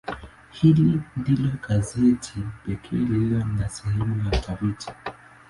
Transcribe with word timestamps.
Hili 0.51 1.01
ndilo 1.17 1.49
gazeti 1.67 2.43
pekee 2.65 2.95
lililo 2.95 3.45
na 3.45 3.69
sehemu 3.69 4.25
ya 4.25 4.39
utafiti. 4.39 4.89